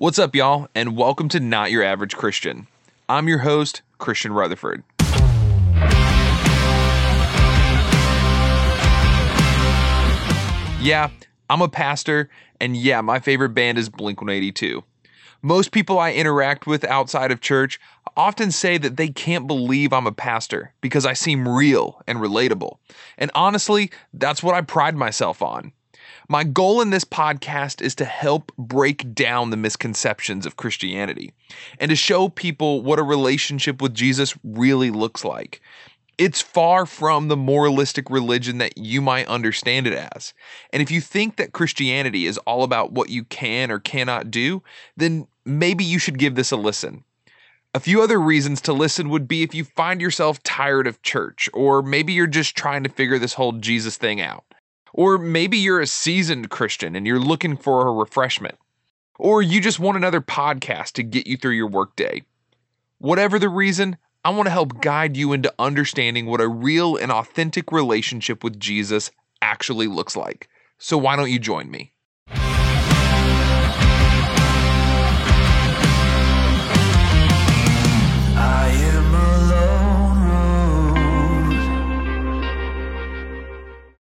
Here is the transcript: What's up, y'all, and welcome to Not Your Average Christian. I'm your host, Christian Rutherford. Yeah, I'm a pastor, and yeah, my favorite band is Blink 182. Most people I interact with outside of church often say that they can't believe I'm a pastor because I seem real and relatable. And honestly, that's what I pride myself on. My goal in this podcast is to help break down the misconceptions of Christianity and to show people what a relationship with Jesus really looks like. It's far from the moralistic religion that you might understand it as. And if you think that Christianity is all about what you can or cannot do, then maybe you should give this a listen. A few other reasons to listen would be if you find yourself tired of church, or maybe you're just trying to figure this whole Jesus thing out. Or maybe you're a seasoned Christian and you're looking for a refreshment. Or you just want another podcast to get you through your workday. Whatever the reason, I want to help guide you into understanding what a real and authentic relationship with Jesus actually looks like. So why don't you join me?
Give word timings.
What's 0.00 0.20
up, 0.20 0.32
y'all, 0.32 0.68
and 0.76 0.96
welcome 0.96 1.28
to 1.30 1.40
Not 1.40 1.72
Your 1.72 1.82
Average 1.82 2.14
Christian. 2.14 2.68
I'm 3.08 3.26
your 3.26 3.38
host, 3.38 3.82
Christian 3.98 4.32
Rutherford. 4.32 4.84
Yeah, 10.80 11.10
I'm 11.50 11.62
a 11.62 11.68
pastor, 11.68 12.30
and 12.60 12.76
yeah, 12.76 13.00
my 13.00 13.18
favorite 13.18 13.48
band 13.48 13.76
is 13.76 13.88
Blink 13.88 14.20
182. 14.20 14.84
Most 15.42 15.72
people 15.72 15.98
I 15.98 16.12
interact 16.12 16.64
with 16.68 16.84
outside 16.84 17.32
of 17.32 17.40
church 17.40 17.80
often 18.16 18.52
say 18.52 18.78
that 18.78 18.98
they 18.98 19.08
can't 19.08 19.48
believe 19.48 19.92
I'm 19.92 20.06
a 20.06 20.12
pastor 20.12 20.72
because 20.80 21.06
I 21.06 21.14
seem 21.14 21.48
real 21.48 22.00
and 22.06 22.20
relatable. 22.20 22.78
And 23.16 23.32
honestly, 23.34 23.90
that's 24.14 24.44
what 24.44 24.54
I 24.54 24.60
pride 24.60 24.94
myself 24.94 25.42
on. 25.42 25.72
My 26.28 26.44
goal 26.44 26.80
in 26.80 26.90
this 26.90 27.04
podcast 27.04 27.80
is 27.80 27.94
to 27.96 28.04
help 28.04 28.52
break 28.56 29.14
down 29.14 29.50
the 29.50 29.56
misconceptions 29.56 30.46
of 30.46 30.56
Christianity 30.56 31.32
and 31.78 31.88
to 31.88 31.96
show 31.96 32.28
people 32.28 32.82
what 32.82 32.98
a 32.98 33.02
relationship 33.02 33.80
with 33.80 33.94
Jesus 33.94 34.36
really 34.42 34.90
looks 34.90 35.24
like. 35.24 35.60
It's 36.18 36.42
far 36.42 36.84
from 36.84 37.28
the 37.28 37.36
moralistic 37.36 38.10
religion 38.10 38.58
that 38.58 38.76
you 38.76 39.00
might 39.00 39.28
understand 39.28 39.86
it 39.86 40.10
as. 40.14 40.34
And 40.72 40.82
if 40.82 40.90
you 40.90 41.00
think 41.00 41.36
that 41.36 41.52
Christianity 41.52 42.26
is 42.26 42.38
all 42.38 42.64
about 42.64 42.92
what 42.92 43.08
you 43.08 43.22
can 43.24 43.70
or 43.70 43.78
cannot 43.78 44.30
do, 44.30 44.62
then 44.96 45.28
maybe 45.44 45.84
you 45.84 46.00
should 46.00 46.18
give 46.18 46.34
this 46.34 46.50
a 46.50 46.56
listen. 46.56 47.04
A 47.74 47.80
few 47.80 48.02
other 48.02 48.18
reasons 48.18 48.60
to 48.62 48.72
listen 48.72 49.10
would 49.10 49.28
be 49.28 49.42
if 49.42 49.54
you 49.54 49.62
find 49.62 50.00
yourself 50.00 50.42
tired 50.42 50.86
of 50.86 51.02
church, 51.02 51.48
or 51.52 51.82
maybe 51.82 52.12
you're 52.12 52.26
just 52.26 52.56
trying 52.56 52.82
to 52.82 52.88
figure 52.88 53.18
this 53.18 53.34
whole 53.34 53.52
Jesus 53.52 53.96
thing 53.96 54.20
out. 54.20 54.44
Or 54.92 55.18
maybe 55.18 55.58
you're 55.58 55.80
a 55.80 55.86
seasoned 55.86 56.50
Christian 56.50 56.96
and 56.96 57.06
you're 57.06 57.20
looking 57.20 57.56
for 57.56 57.86
a 57.86 57.92
refreshment. 57.92 58.56
Or 59.18 59.42
you 59.42 59.60
just 59.60 59.80
want 59.80 59.96
another 59.96 60.20
podcast 60.20 60.92
to 60.92 61.02
get 61.02 61.26
you 61.26 61.36
through 61.36 61.52
your 61.52 61.68
workday. 61.68 62.22
Whatever 62.98 63.38
the 63.38 63.48
reason, 63.48 63.96
I 64.24 64.30
want 64.30 64.46
to 64.46 64.52
help 64.52 64.80
guide 64.80 65.16
you 65.16 65.32
into 65.32 65.54
understanding 65.58 66.26
what 66.26 66.40
a 66.40 66.48
real 66.48 66.96
and 66.96 67.10
authentic 67.10 67.72
relationship 67.72 68.42
with 68.44 68.58
Jesus 68.60 69.10
actually 69.42 69.86
looks 69.86 70.16
like. 70.16 70.48
So 70.78 70.98
why 70.98 71.16
don't 71.16 71.30
you 71.30 71.38
join 71.38 71.70
me? 71.70 71.92